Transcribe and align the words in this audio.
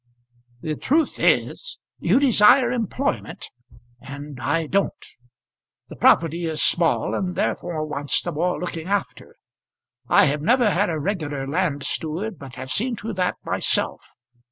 "The 0.61 0.75
truth 0.75 1.19
is, 1.19 1.77
you 1.99 2.19
desire 2.19 2.71
employment, 2.71 3.51
and 4.01 4.39
I 4.41 4.65
don't. 4.65 5.05
The 5.89 5.95
property 5.95 6.47
is 6.47 6.59
small, 6.59 7.13
and 7.13 7.35
therefore 7.35 7.85
wants 7.85 8.19
the 8.23 8.31
more 8.31 8.59
looking 8.59 8.87
after. 8.87 9.35
I 10.07 10.25
have 10.25 10.41
never 10.41 10.71
had 10.71 10.89
a 10.89 10.97
regular 10.97 11.45
land 11.45 11.83
steward, 11.83 12.39
but 12.39 12.55
have 12.55 12.71
seen 12.71 12.95
to 12.95 13.13
that 13.13 13.35
myself. 13.45 14.03